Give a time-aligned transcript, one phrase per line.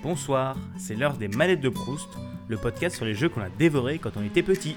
[0.00, 2.08] Bonsoir, c'est l'heure des manettes de Proust,
[2.46, 4.76] le podcast sur les jeux qu'on a dévorés quand on était petit.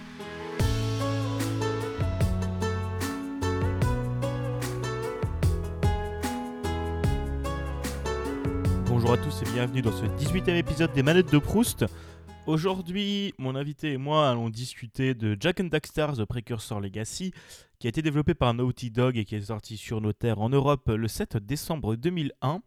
[8.87, 11.85] Bonjour à tous et bienvenue dans ce 18e épisode des manettes de Proust.
[12.47, 17.31] Aujourd'hui, mon invité et moi allons discuter de Jack and Daxter The Precursor Legacy,
[17.77, 20.49] qui a été développé par Naughty Dog et qui est sorti sur nos terres en
[20.49, 22.63] Europe le 7 décembre 2001.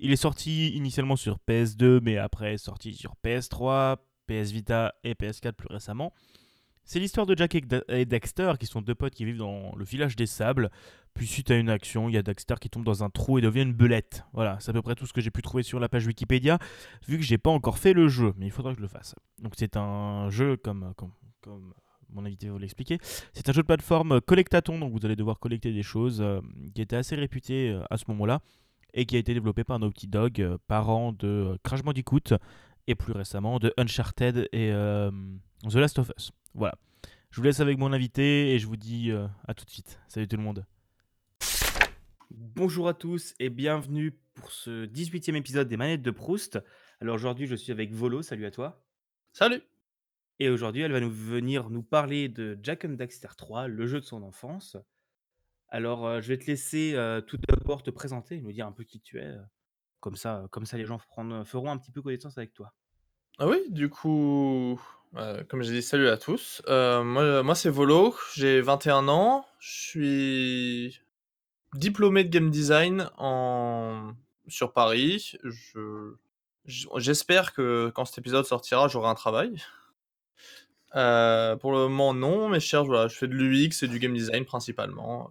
[0.00, 3.96] Il est sorti initialement sur PS2, mais après sorti sur PS3,
[4.28, 6.12] PS Vita et PS4 plus récemment.
[6.84, 7.56] C'est l'histoire de Jack
[7.88, 10.70] et Dexter, qui sont deux potes qui vivent dans le village des sables.
[11.14, 13.42] Puis suite à une action, il y a Dexter qui tombe dans un trou et
[13.42, 14.24] devient une belette.
[14.32, 16.58] Voilà, c'est à peu près tout ce que j'ai pu trouver sur la page Wikipédia,
[17.08, 19.16] vu que j'ai pas encore fait le jeu, mais il faudra que je le fasse.
[19.42, 21.74] Donc c'est un jeu comme, comme, comme
[22.08, 22.98] mon invité vous l'expliquer.
[23.32, 26.40] C'est un jeu de plateforme collectaton, donc vous allez devoir collecter des choses, euh,
[26.72, 28.40] qui était assez réputé euh, à ce moment-là
[28.98, 32.34] et qui a été développé par Naughty Dog, euh, parent de euh, Crash Bandicoot
[32.88, 35.12] et plus récemment de Uncharted et euh,
[35.68, 36.32] The Last of Us.
[36.52, 36.74] Voilà.
[37.30, 39.12] Je vous laisse avec mon invité et je vous dis
[39.46, 40.00] à tout de suite.
[40.08, 40.64] Salut tout le monde.
[42.30, 46.58] Bonjour à tous et bienvenue pour ce 18e épisode des manettes de Proust.
[47.00, 48.22] Alors aujourd'hui, je suis avec Volo.
[48.22, 48.82] Salut à toi.
[49.34, 49.60] Salut.
[50.40, 54.00] Et aujourd'hui, elle va nous venir nous parler de Jack and Daxter 3, le jeu
[54.00, 54.78] de son enfance.
[55.68, 59.18] Alors, je vais te laisser tout d'abord te présenter, nous dire un peu qui tu
[59.18, 59.34] es.
[60.00, 62.72] Comme ça, comme ça, les gens feront, un petit peu connaissance avec toi.
[63.38, 64.80] Ah oui, du coup,
[65.48, 66.62] comme j'ai dit, salut à tous.
[66.68, 71.00] Moi, c'est Volo, j'ai 21 ans, je suis
[71.74, 73.10] diplômé de game design
[74.46, 75.36] sur Paris.
[75.42, 76.14] Je...
[76.64, 79.56] J'espère que quand cet épisode sortira, j'aurai un travail.
[80.92, 84.14] Pour le moment, non, mais je cherche, voilà, je fais de l'UX et du game
[84.14, 85.28] design principalement.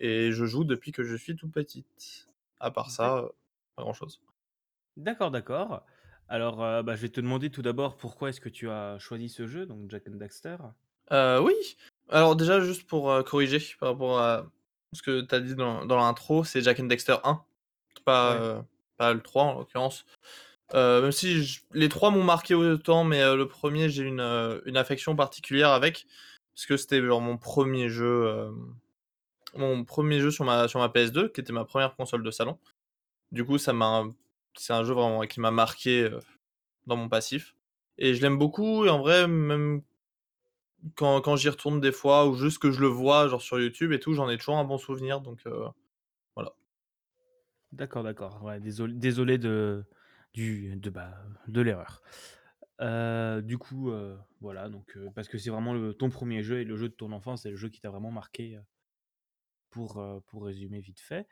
[0.00, 2.28] Et je joue depuis que je suis tout petite.
[2.60, 3.28] À part ça, euh,
[3.76, 4.20] pas grand chose.
[4.96, 5.82] D'accord, d'accord.
[6.28, 9.28] Alors, euh, bah, je vais te demander tout d'abord pourquoi est-ce que tu as choisi
[9.28, 10.56] ce jeu, donc Jack and Daxter.
[11.12, 11.54] Euh, oui.
[12.10, 14.46] Alors déjà, juste pour euh, corriger par rapport à
[14.92, 17.42] ce que tu as dit dans, dans l'intro, c'est Jack and Dexter 1,
[18.04, 18.62] pas, Ouais.
[18.96, 20.04] pas le 3 en l'occurrence.
[20.74, 24.20] Même si je- les trois m'ont marqué autant, mais le premier, j'ai une,
[24.66, 26.06] une affection particulière avec,
[26.54, 28.50] parce que c'était genre mon premier jeu,
[29.58, 32.58] mon premier jeu sur ma, sur ma PS2, qui était ma première console de salon.
[33.32, 34.04] Du coup, ça m'a,
[34.56, 36.20] c'est un jeu vraiment qui m'a marqué euh,
[36.86, 37.54] dans mon passif.
[37.98, 39.82] Et je l'aime beaucoup, et en vrai, même
[40.94, 43.92] quand, quand j'y retourne des fois, ou juste que je le vois, genre sur YouTube
[43.92, 45.68] et tout, j'en ai toujours un bon souvenir, donc euh,
[46.36, 46.54] voilà.
[47.72, 48.40] D'accord, d'accord.
[48.60, 49.84] Désolé, désolé de,
[50.32, 51.12] du, de, bah,
[51.48, 52.02] de l'erreur.
[52.80, 53.92] Euh, du coup,
[54.40, 57.10] voilà, donc parce que c'est vraiment le, ton premier jeu et le jeu de ton
[57.10, 58.58] enfance, c'est le jeu qui t'a vraiment marqué.
[59.70, 61.26] Pour, euh, pour résumer vite fait.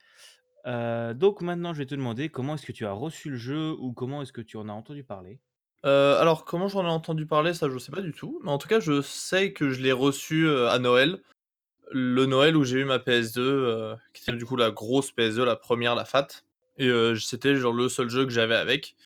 [0.66, 3.72] Euh, donc maintenant, je vais te demander comment est-ce que tu as reçu le jeu
[3.78, 5.38] ou comment est-ce que tu en as entendu parler?
[5.84, 8.58] Euh, alors, comment j'en ai entendu parler, ça je sais pas du tout, mais en
[8.58, 11.22] tout cas, je sais que je l'ai reçu à Noël.
[11.92, 15.44] Le Noël où j'ai eu ma PS2, euh, qui était du coup la grosse PS2,
[15.44, 16.26] la première, la fat.
[16.78, 18.96] Et c'était genre le seul jeu que j'avais avec.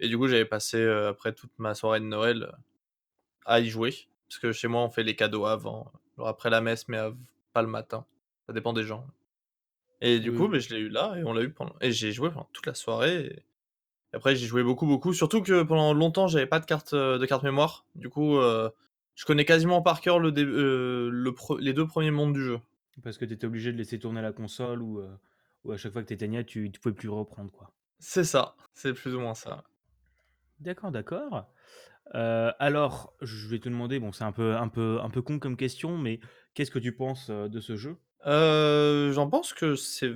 [0.00, 2.50] Et du coup, j'avais passé après toute ma soirée de Noël
[3.44, 4.08] à y jouer.
[4.28, 6.98] Parce que chez moi, on fait les cadeaux avant, genre après la messe, mais
[7.52, 8.06] pas le matin.
[8.48, 9.06] Ça dépend des gens.
[10.00, 11.74] Et du Oui, coup, ben, je l'ai eu là, et on l'a eu pendant.
[11.80, 13.26] Et j'ai joué pendant toute la soirée.
[13.26, 13.32] Et...
[13.34, 13.42] et
[14.14, 15.12] après, j'ai joué beaucoup, beaucoup.
[15.12, 17.86] Surtout que pendant longtemps, j'avais pas de carte, euh, de carte mémoire.
[17.94, 18.70] Du coup, euh,
[19.14, 22.44] je connais quasiment par cœur le dé- euh, le pre- les deux premiers mondes du
[22.44, 22.60] jeu.
[23.02, 25.08] Parce que tu étais obligé de laisser tourner la console ou, euh,
[25.64, 27.50] ou à chaque fois que tu éteignais, tu ne pouvais plus reprendre.
[27.50, 27.72] quoi.
[28.00, 29.62] C'est ça, c'est plus ou moins ça.
[30.60, 31.46] D'accord, d'accord.
[32.14, 35.56] Alors, je vais te demander, bon, c'est un peu, un, peu, un peu con comme
[35.56, 36.20] question, mais
[36.54, 37.96] qu'est-ce que tu penses de ce jeu?
[38.24, 40.12] J'en pense que c'est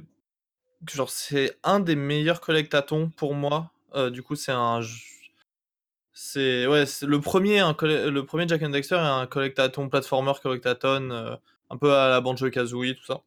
[0.91, 3.71] genre c'est un des meilleurs collectatons pour moi.
[4.11, 4.81] Du coup, c'est un
[6.15, 11.37] c'est ouais, le premier le premier Jack and Dexter est un collectaton platformer collectaton euh,
[11.71, 13.23] un peu à la Banjo-Kazooie tout ça.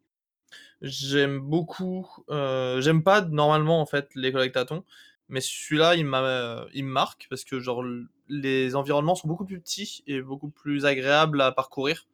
[0.82, 4.84] J'aime beaucoup j'aime pas normalement en fait les collectatons,
[5.30, 7.84] mais celui-là il m'a il me marque parce que genre
[8.30, 12.08] les environnements sont beaucoup plus petits et beaucoup plus agréables à parcourir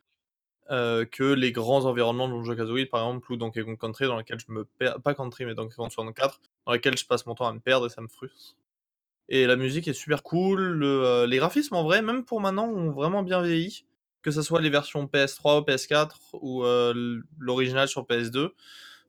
[0.71, 4.39] euh, que les grands environnements de Banjo-Kazooie, par exemple, ou Donkey Kong Country, dans lesquels
[4.39, 7.47] je me perds, pas Country, mais Donkey Kong 64, dans lesquels je passe mon temps
[7.47, 8.55] à me perdre et ça me frustre.
[9.27, 12.91] Et la musique est super cool, euh, les graphismes en vrai, même pour maintenant, ont
[12.91, 13.85] vraiment bien vieilli,
[14.21, 18.51] que ce soit les versions PS3 ou PS4 ou euh, l'original sur PS2,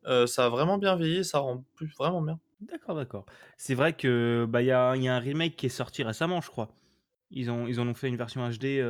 [0.07, 2.41] euh, ça a vraiment bien vieilli, ça rend plus vraiment bien.
[2.61, 3.25] D'accord, d'accord.
[3.57, 6.71] C'est vrai que bah, y y a un remake qui est sorti récemment, je crois.
[7.31, 8.83] Ils, ont, ils en ont fait une version HD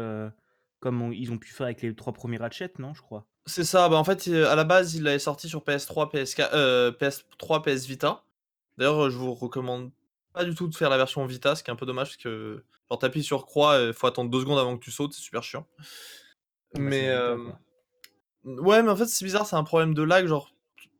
[0.83, 3.25] comme on- ils ont pu faire avec les trois premiers Ratchet, non, je crois.
[3.47, 6.51] C'est ça, bah en fait, euh, à la base, il l'avait sorti sur PS3, PS4,
[6.55, 8.25] euh, PS3, PS Vita.
[8.79, 9.91] D'ailleurs, je vous recommande
[10.33, 12.17] pas du tout de faire la version Vita, ce qui est un peu dommage parce
[12.19, 15.23] que genre t'appuies sur croix, il faut attendre deux secondes avant que tu sautes, c'est
[15.23, 15.67] super chiant.
[15.79, 15.85] Ah
[16.75, 17.37] bah, Mais Vita, euh,
[18.45, 18.63] quoi.
[18.63, 20.53] ouais, mais en fait c'est bizarre, c'est un problème de lag, genre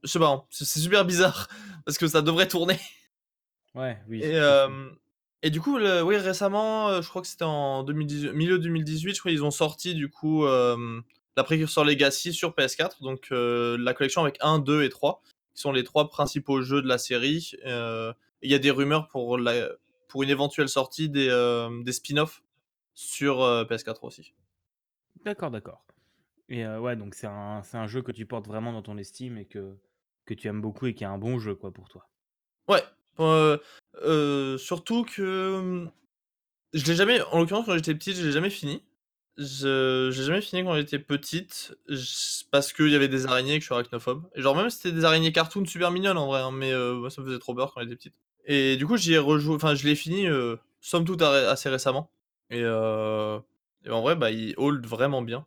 [0.03, 1.49] je sais pas, hein, c'est c'est super bizarre
[1.87, 2.79] parce que ça devrait tourner.
[3.75, 4.21] Ouais, oui.
[4.23, 4.91] Et, euh,
[5.43, 9.19] et du coup, oui, récemment, euh, je crois que c'était en 2018, milieu 2018, je
[9.19, 11.01] crois ils ont sorti du coup euh,
[11.37, 15.21] la Précursor Legacy sur PS4, donc euh, la collection avec 1, 2 et 3,
[15.55, 17.53] qui sont les trois principaux jeux de la série.
[18.45, 19.69] Il y a des rumeurs pour, la,
[20.09, 21.29] pour une éventuelle sortie des,
[21.85, 22.43] des spin-offs
[22.95, 24.35] sur euh, PS4 aussi.
[25.25, 25.85] D'accord, d'accord.
[26.49, 29.47] Et ouais, donc c'est un, un jeu que tu portes vraiment dans ton estime et
[29.47, 29.77] que,
[30.25, 32.09] que tu aimes beaucoup et qui est un bon jeu, quoi, pour toi.
[33.21, 33.59] Euh,
[34.03, 35.91] euh, surtout que hum,
[36.73, 38.83] je l'ai jamais, en l'occurrence quand j'étais petite, je l'ai jamais fini.
[39.39, 41.75] Je j'ai jamais fini quand j'étais petite
[42.51, 44.25] parce qu'il y avait des araignées que je suis arachnophobe.
[44.35, 47.11] Et genre même c'était des araignées cartoon super mignonnes en vrai, hein, mais euh, moi,
[47.11, 48.15] ça me faisait trop peur quand j'étais petite.
[48.45, 50.27] Et du coup j'y ai rejoué, enfin je l'ai fini
[50.81, 52.11] somme toute assez récemment.
[52.51, 55.47] Et, et en vrai bah il hold vraiment bien.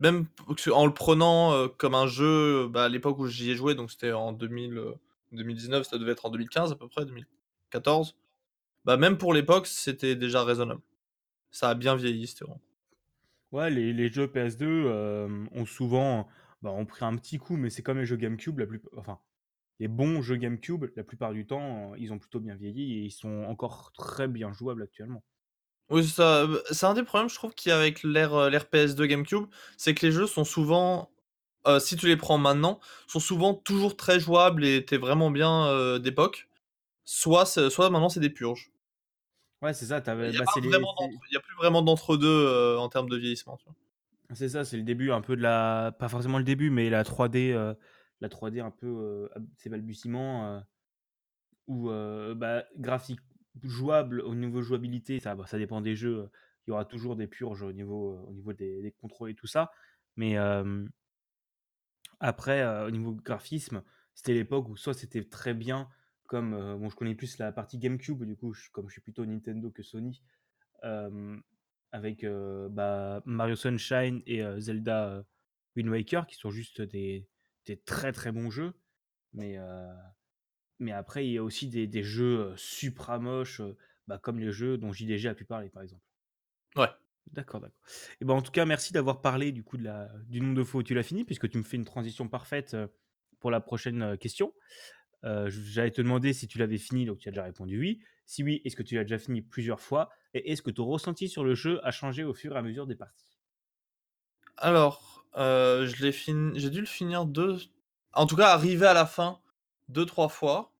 [0.00, 0.26] Même
[0.72, 4.12] en le prenant comme un jeu bah, à l'époque où j'y ai joué, donc c'était
[4.12, 4.92] en 2000, euh,
[5.34, 8.16] 2019, ça devait être en 2015 à peu près, 2014.
[8.84, 10.82] Bah même pour l'époque c'était déjà raisonnable.
[11.50, 12.60] Ça a bien vieilli, c'était vraiment.
[13.52, 16.28] Ouais, les, les jeux PS2 euh, ont souvent
[16.64, 18.80] bah, ont pris un petit coup, mais c'est comme les jeux GameCube, la plus...
[18.96, 19.20] enfin,
[19.80, 23.02] les bons jeux GameCube, la plupart du temps, euh, ils ont plutôt bien vieilli et
[23.02, 25.22] ils sont encore très bien jouables actuellement.
[25.90, 26.48] Oui, c'est ça.
[26.70, 29.44] C'est un des problèmes, je trouve, qu'il y a avec l'ère euh, l'ère PS2 GameCube,
[29.76, 31.10] c'est que les jeux sont souvent,
[31.66, 35.66] euh, si tu les prends maintenant, sont souvent toujours très jouables et t'es vraiment bien
[35.66, 36.48] euh, d'époque.
[37.04, 38.70] Soit, c'est- soit maintenant c'est des purges.
[39.62, 40.68] Ouais, c'est ça, Il n'y a, bah, c'est c'est-
[41.36, 43.58] a plus vraiment d'entre-deux euh, en termes de vieillissement.
[44.34, 45.94] c'est ça, c'est le début un peu de la...
[45.98, 47.74] Pas forcément le début, mais la 3D, euh,
[48.20, 50.60] la 3D un peu, ses balbutiements, euh,
[51.66, 53.20] où euh, bah, graphique
[53.62, 56.28] jouable au niveau jouabilité, ça, bah, ça dépend des jeux.
[56.66, 59.46] Il y aura toujours des purges au niveau, au niveau des, des contrôles et tout
[59.46, 59.70] ça.
[60.16, 60.86] Mais euh,
[62.20, 63.82] après, euh, au niveau graphisme,
[64.14, 65.88] c'était l'époque où soit c'était très bien,
[66.26, 69.24] comme euh, bon, je connais plus la partie GameCube, du coup, comme je suis plutôt
[69.26, 70.22] Nintendo que Sony,
[71.92, 75.24] avec euh, bah, Mario Sunshine et Zelda
[75.76, 77.28] Wind Waker, qui sont juste des,
[77.86, 78.74] très très bons jeux.
[79.32, 79.58] Mais,
[80.78, 83.62] mais après, il y a aussi des, jeux supra moches,
[84.06, 86.02] bah, comme les jeux dont JDG a pu parler, par exemple.
[86.76, 86.88] Ouais.
[87.32, 87.80] D'accord, d'accord.
[88.20, 90.62] Et ben en tout cas, merci d'avoir parlé du coup de la, du nombre de
[90.62, 92.76] fois où tu l'as fini, puisque tu me fais une transition parfaite
[93.40, 94.52] pour la prochaine question.
[95.24, 98.00] J'allais te demander si tu l'avais fini, donc tu as déjà répondu oui.
[98.26, 100.10] Si oui, est-ce que tu l'as déjà fini plusieurs fois?
[100.34, 102.86] Et est-ce que ton ressenti sur le jeu a changé au fur et à mesure
[102.86, 103.38] des parties?
[104.56, 107.58] Alors, je l'ai fini, j'ai dû le finir deux,
[108.14, 109.38] en tout cas arriver à la fin
[109.88, 110.72] deux trois fois.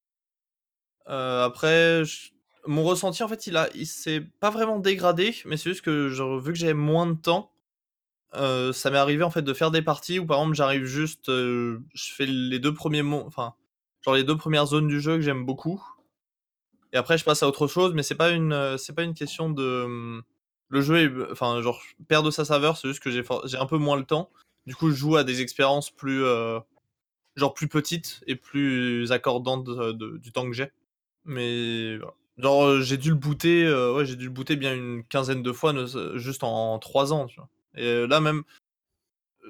[1.07, 2.31] Après, je-
[2.67, 6.09] mon ressenti en fait, il a, il s'est pas vraiment dégradé, mais c'est juste que
[6.39, 7.53] vu que j'avais moins de temps,
[8.35, 11.29] euh, ça m'est arrivé en fait de faire des parties où par exemple j'arrive juste,
[11.29, 13.55] euh, je fais les deux premiers enfin,
[14.03, 15.83] genre les deux premières zones du jeu que j'aime beaucoup,
[16.93, 19.15] et après je passe à autre chose, mais c'est pas une, euh, c'est pas une
[19.15, 20.23] question de, hum,
[20.69, 23.23] le jeu, est, enfin genre perd de sa saveur, c'est juste que j'ai,
[23.59, 24.31] un peu moins le temps.
[24.67, 26.25] Du coup, je joue à des expériences plus,
[27.37, 30.73] genre plus petites et plus accordantes du temps que j'ai.
[31.25, 32.15] Mais voilà.
[32.37, 35.43] Genre, euh, j'ai dû le booter, euh, ouais, j'ai dû le booter bien une quinzaine
[35.43, 35.87] de fois, ne
[36.19, 37.49] juste en, 3 ans, tu vois.
[37.77, 38.43] Et euh, là même,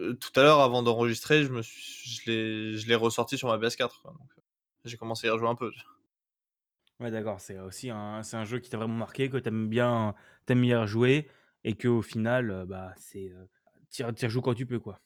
[0.00, 3.48] euh, tout à l'heure, avant d'enregistrer, je me suis, je l'ai, je l'ai ressorti sur
[3.48, 4.00] ma PS4.
[4.02, 4.12] quoi.
[4.12, 4.42] Donc, euh,
[4.84, 5.70] j'ai commencé à y rejouer un peu.
[5.70, 7.06] tu vois.
[7.06, 7.40] Ouais, d'accord.
[7.40, 10.14] C'est aussi un, c'est un jeu qui t'a vraiment marqué, que t'aimes bien,
[10.46, 11.28] t'aimes bien jouer,
[11.64, 13.44] et que au final, euh, bah, c'est, euh,
[13.90, 15.00] t'y t'y rejoues quand tu peux, quoi.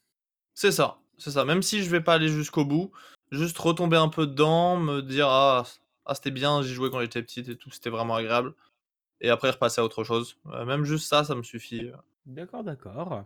[0.55, 1.45] C'est ça, c'est ça.
[1.45, 2.91] Même si je vais pas aller jusqu'au bout,
[3.31, 5.65] juste retomber un peu dedans, me dire ah,
[6.09, 8.53] ah c'était bien, j'y jouais quand j'étais petite et tout, c'était vraiment agréable.
[9.21, 10.37] Et après repasser à autre chose.
[10.47, 11.85] Euh, même juste ça, ça me suffit.
[11.85, 11.95] euh.
[12.25, 13.25] D'accord, d'accord.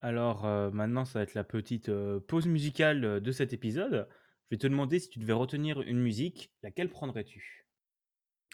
[0.00, 4.08] Alors euh, maintenant, ça va être la petite euh, pause musicale de cet épisode.
[4.44, 7.66] Je vais te demander si tu devais retenir une musique, laquelle prendrais-tu?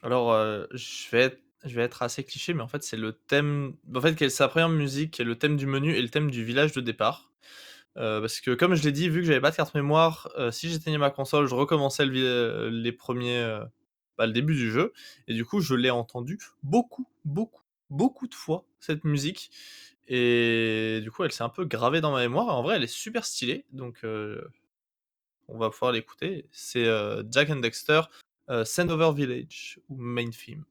[0.02, 3.12] Alors, euh, je vais être, je vais être assez cliché, mais en fait, c'est le
[3.12, 3.74] thème.
[3.94, 6.08] En fait, quelle est sa première musique, qui est le thème du menu et le
[6.08, 7.30] thème du village de départ.
[7.96, 10.50] Euh, parce que, comme je l'ai dit, vu que j'avais pas de carte mémoire, euh,
[10.50, 13.60] si j'éteignais ma console, je recommençais le euh, les premiers.
[14.18, 14.92] bah, le début du jeu.
[15.28, 19.50] Et du coup, je l'ai entendu beaucoup, beaucoup, beaucoup de fois, cette musique.
[20.08, 22.48] Et du coup, elle s'est un peu gravée dans ma mémoire.
[22.48, 23.64] En vrai, elle est super stylée.
[23.72, 24.04] Donc,
[25.48, 26.48] on va pouvoir l'écouter.
[26.52, 26.86] C'est
[27.30, 28.02] Jack and Dexter,
[28.64, 30.64] Sandover Village, ou Main Theme.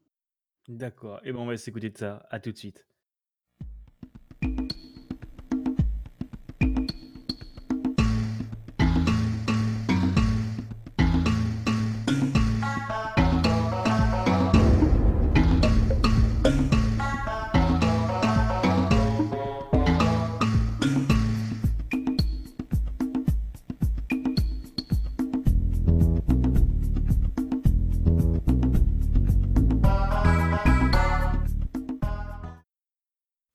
[0.67, 1.19] D'accord.
[1.23, 2.27] Et ben on va s'écouter de ça.
[2.29, 2.85] À tout de suite.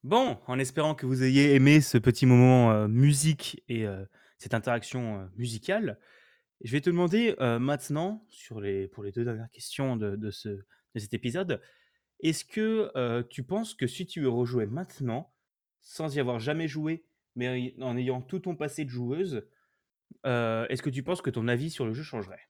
[0.04, 4.06] Bon, en espérant que vous ayez aimé ce petit moment, heu, musique et heu,
[4.36, 5.98] cette interaction, heu, musicale,
[6.62, 11.14] je vais te demander, maintenant pour les 2 dernières questions de de ce de cet
[11.14, 11.60] épisode,
[12.20, 15.34] est-ce que, tu penses que si tu rejouais maintenant,
[15.82, 17.06] sans y avoir jamais joué,
[17.36, 19.46] mais en ayant tout ton passé de joueuse,
[20.24, 22.48] est-ce que tu penses que ton avis sur le jeu changerait?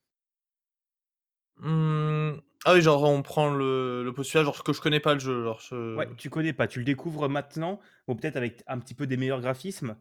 [1.57, 5.21] Mmh, ah oui, genre on prend le le postulat, genre que je connais pas le
[5.21, 8.95] jeu, genre Ouais, tu connais pas, tu le découvres maintenant, ou peut-être avec un petit
[8.95, 9.97] peu des meilleurs graphismes,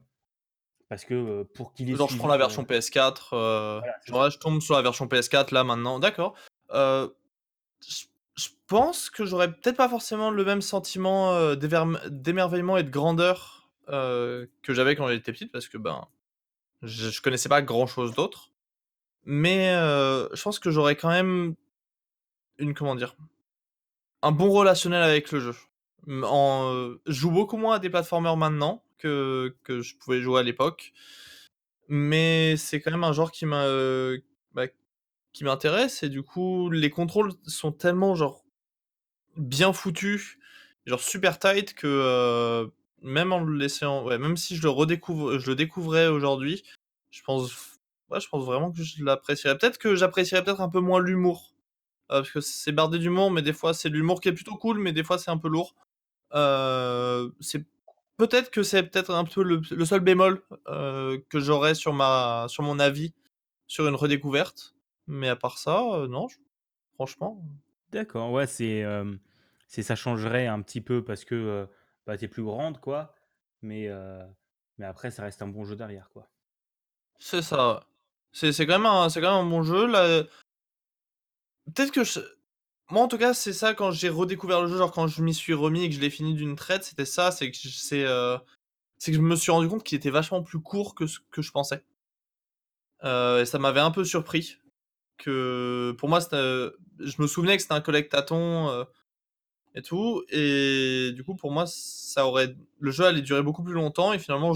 [0.90, 3.96] parce que, heu, pour qu'il ait genre je prends suivi, la version PS4, heu, voilà,
[4.06, 4.24] c'est genre ça.
[4.24, 6.36] là je tombe sur la version PS4 là maintenant, d'accord.
[6.74, 7.14] Heu,
[7.88, 8.06] je
[8.36, 14.48] je pense que j'aurais peut-être pas forcément le même sentiment, d'émerveillement et de grandeur, que
[14.70, 16.08] j'avais quand j'étais petite parce que, ben,
[16.82, 18.50] je je connaissais pas grand chose d'autre.
[19.26, 21.54] Mais, je pense que j'aurais quand même
[22.60, 23.16] une comment dire?
[24.22, 25.56] Un bon relationnel avec le jeu.
[26.08, 30.94] Je joue beaucoup moins à des platformers maintenant que que je pouvais jouer à l'époque.
[31.90, 34.68] Mais c'est quand même un genre qui m'a, heu, bah,
[35.34, 38.44] qui m'intéresse et du coup, les contrôles sont tellement genre
[39.38, 40.38] bien foutus,
[40.86, 41.88] genre super tight que,
[42.68, 42.72] heu,
[43.04, 46.64] même en le laissant même si je le redécouvre je le découvrais aujourd'hui,
[47.12, 47.52] je pense
[48.14, 49.58] je pense vraiment que je l'apprécierais.
[49.58, 51.53] Peut-être que j'apprécierais peut-être un peu moins l'humour,
[52.22, 54.80] parce que c'est bardé d'humour, mais des fois c'est de l'humour qui est plutôt cool,
[54.80, 55.76] mais des fois c'est un peu lourd.
[56.36, 57.66] Heu, c'est
[58.18, 62.48] peut-être que c'est peut-être un peu le le seul bémol, heu, que j'aurais sur ma
[62.50, 63.14] sur mon avis
[63.68, 64.76] sur une redécouverte.
[65.08, 66.28] Mais à part ça, non,
[66.96, 67.44] franchement,
[67.92, 68.84] D'accord, ouais, c'est,
[69.68, 71.68] ça changerait un petit peu parce que,
[72.06, 73.16] bah, tu es plus grande, quoi,
[73.62, 73.90] mais
[74.80, 76.30] mais après ça reste un bon jeu derrière, quoi.
[77.20, 77.86] c'est ça.
[78.32, 80.24] C'est c'est quand même un quand même un bon jeu là,
[81.74, 82.20] peut-être que je
[82.92, 85.34] moi en tout cas, c'est ça quand j'ai redécouvert le jeu, genre quand je m'y
[85.34, 89.18] suis remis et que je l'ai fini d'une traite, c'était ça, c'est que c'est que
[89.18, 91.84] je me suis rendu compte qu'il était vachement plus court que ce que je pensais.
[93.04, 94.58] Heu et ça m'avait un peu surpris
[95.18, 98.86] que pour moi heu, je me souvenais que c'était un collectathon, heu
[99.76, 103.74] et tout et du coup pour moi ça aurait le jeu allait durer beaucoup plus
[103.74, 104.54] longtemps et finalement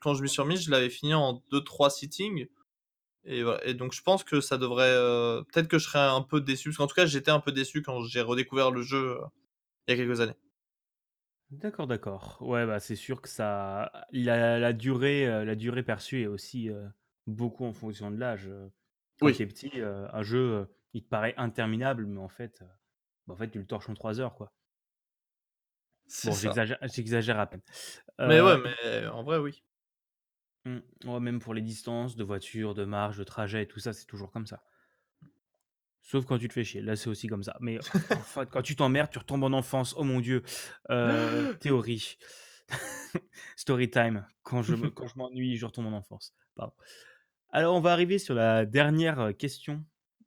[0.00, 2.48] quand je m'y suis remis, je l'avais fini en deux trois sittings
[3.26, 6.22] et voilà et donc je pense que ça devrait, heu, peut-être que je serais un
[6.22, 8.98] peu déçu parce qu'en tout cas j'étais un peu déçu quand j'ai redécouvert le jeu,
[8.98, 9.20] heu,
[9.88, 10.36] il y a quelques années.
[11.50, 12.38] D'accord, d'accord.
[12.40, 16.70] Ouais, bah, c'est sûr que ça la la durée, heu, la durée perçue est aussi,
[17.28, 18.50] beaucoup en fonction de l'âge.
[19.20, 22.64] Quand tu Oui, es petit, un jeu, il te paraît interminable, mais en fait,
[23.26, 24.52] bah, en fait, tu le torches en 3 heures, quoi.
[26.22, 27.62] Bon, j'exagère à peine.
[28.24, 29.62] Mais ouais, mais en vrai oui.
[30.66, 30.78] Mmh.
[31.04, 34.04] Ouais, même pour les distances de voiture, de marche, de trajet et tout ça, c'est
[34.04, 34.64] toujours comme ça.
[36.02, 37.56] Sauf quand tu te fais chier, là, c'est aussi comme ça.
[37.60, 37.78] Mais
[38.10, 39.94] enfin, quand tu t'emmerdes, tu retombes en enfance.
[39.96, 40.42] Oh mon Dieu!
[40.90, 42.18] Heu, théorie.
[43.56, 44.26] Story time.
[44.42, 46.34] Quand je me quand je m'ennuie, je retourne en enfance.
[46.56, 46.74] Pardon.
[47.50, 49.84] Alors, on va arriver sur la dernière, heu, question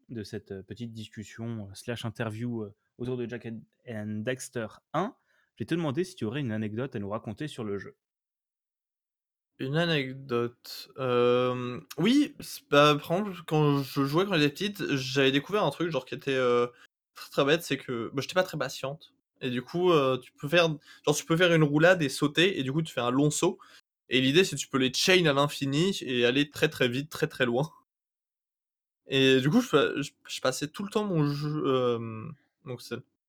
[0.07, 2.65] de cette, heu, petite discussion, slash interview,
[2.97, 5.13] autour de and and Daxter 1.
[5.55, 7.97] Je vais te demander si tu aurais une anecdote à nous raconter sur le jeu.
[9.61, 12.33] Une anecdote, hem, oui,
[12.69, 16.31] par exemple, quand je jouais quand j'étais petite, j'avais découvert un truc genre qui était,
[16.37, 16.71] heu,
[17.13, 19.11] très, très bête, c'est que, bah, j'étais pas très patiente.
[19.41, 20.69] Et du coup, heu, tu peux faire
[21.05, 23.31] genre tu peux faire une roulade et sauter et du coup tu fais un long
[23.31, 23.59] saut.
[24.09, 27.09] Et l'idée c'est que tu peux les chain à l'infini et aller très, très vite,
[27.09, 27.69] très, très loin.
[29.07, 31.63] Et du coup je pa je je passais tout le temps mon jeu,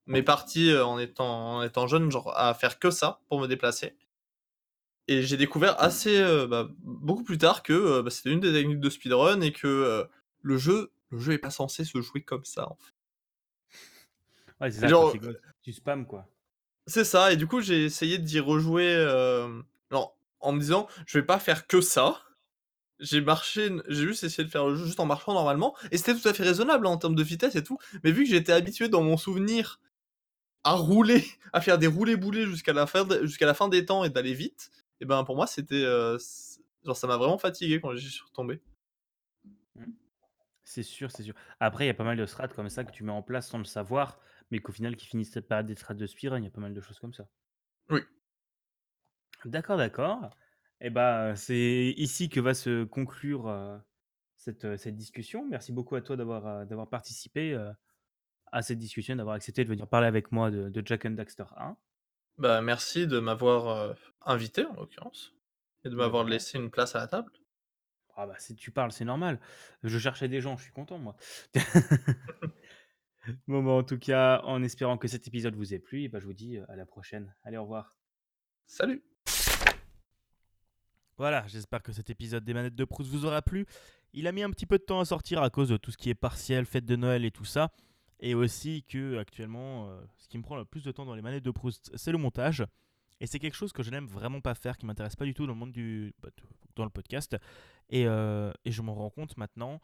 [0.07, 3.95] mes parties, en étant en étant jeune, genre à faire que ça pour me déplacer
[5.11, 8.53] et j'ai découvert assez, heu, bah, beaucoup plus tard que, heu, bah, c'était une des
[8.53, 10.09] techniques de speedrun et que, heu,
[10.43, 12.93] le jeu le jeu est pas censé se jouer comme ça, en fait.
[14.61, 15.15] Ouais, c'est ça, genre,
[15.63, 16.29] tu spams, quoi.
[16.87, 18.95] c'est ça et du coup, j'ai essayé d'y rejouer,
[19.91, 22.23] alors en me disant: «Je vais pas faire que ça».
[23.01, 26.15] J'ai marché j'ai juste essayé de faire le jeu juste en marchant normalement et c'était
[26.15, 28.53] tout à fait raisonnable, hein, en termes de vitesse et tout, mais vu que j'étais
[28.53, 29.81] habitué dans mon souvenir
[30.65, 31.25] à rouler,
[31.55, 34.35] à faire des roulés-boulés jusqu'à la fin de jusqu'à la fin des temps et d'aller
[34.35, 38.61] vite et ben, pour moi, c'était, genre ça m'a vraiment fatigué quand j'y suis retombé.
[39.75, 39.85] Mmh.
[40.65, 41.35] C'est sûr, c'est sûr.
[41.59, 43.49] Après, il y a pas mal de strats comme ça que tu mets en place
[43.49, 46.45] sans le savoir, mais qu'au final qui finissent par être des strats de speedrun, il
[46.45, 47.29] y a pas mal de choses comme ça.
[47.89, 48.01] Oui.
[49.45, 50.31] D'accord, d'accord.
[50.81, 53.83] Et bah, c'est ici que va se conclure,
[54.37, 55.47] cette, cette discussion.
[55.49, 57.55] Merci beaucoup à toi d'avoir, d'avoir participé,
[58.53, 61.45] à cette discussion, d'avoir accepté de venir parler avec moi de de Jak and Daxter
[61.57, 61.77] 1.
[62.41, 65.35] Bah, merci de m'avoir, invité en l'occurrence
[65.85, 67.31] et de Bah, m'avoir laissé une place à la table.
[68.17, 69.39] Ah bah, si tu parles, c'est normal.
[69.83, 71.17] Je cherchais des gens, je suis content moi.
[73.47, 76.19] Bon, bah, en tout cas, en espérant que cet épisode vous ait plu, et bah,
[76.19, 77.35] je vous dis à la prochaine.
[77.45, 77.95] Allez, au revoir.
[78.67, 79.05] Salut
[81.19, 83.67] Voilà, j'espère que cet épisode des manettes de Proust vous aura plu.
[84.15, 85.99] Il a mis un petit peu de temps à sortir à cause de tout ce
[85.99, 87.71] qui est partiel, fête de Noël et tout ça.
[88.21, 91.23] Et aussi que actuellement, euh, ce qui me prend le plus de temps dans les
[91.23, 92.65] manettes de Proust, c'est le montage.
[93.19, 95.47] Et c'est quelque chose que je n'aime vraiment pas faire, qui m'intéresse pas du tout
[95.47, 96.29] dans le monde du bah,
[96.77, 97.37] dans le podcast.
[97.89, 99.81] Et, euh, et je m'en rends compte maintenant.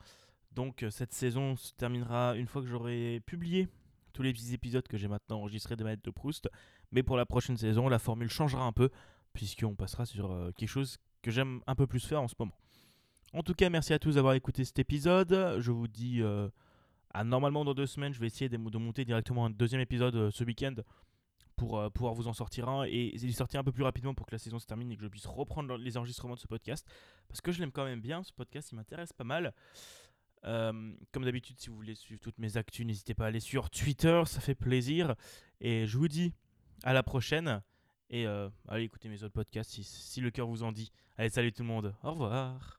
[0.53, 3.69] Donc euh, cette saison se terminera une fois que j'aurai publié
[4.13, 6.49] tous les petits épisodes que j'ai maintenant enregistrés des manettes de Proust.
[6.93, 8.91] Mais pour la prochaine saison, la formule changera un peu,
[9.33, 12.57] puisqu'on passera sur quelque chose que j'aime un peu plus faire en ce moment.
[13.33, 15.57] En tout cas, merci à tous d'avoir écouté cet épisode.
[15.59, 16.23] Je vous dis
[17.17, 20.45] à normalement dans deux semaines, je vais essayer de, monter directement un deuxième épisode ce
[20.45, 20.75] week-end
[21.57, 24.33] pour pouvoir vous en sortir un et, et sortir un peu plus rapidement pour que
[24.33, 26.87] la saison se termine et que je puisse reprendre les enregistrements de ce podcast
[27.29, 28.23] parce que je l'aime quand même bien.
[28.23, 29.55] Ce podcast, il m'intéresse pas mal.
[30.43, 34.23] comme d'habitude, si vous voulez suivre toutes mes actus, n'hésitez pas à aller sur Twitter,
[34.27, 35.15] ça fait plaisir.
[35.63, 36.35] Et je vous dis
[36.85, 37.63] à la prochaine.
[38.11, 38.27] Et
[38.69, 40.93] allez écouter mes autres podcasts si le cœur vous en dit.
[41.17, 41.95] Allez, salut tout le monde.
[42.03, 42.76] Au revoir.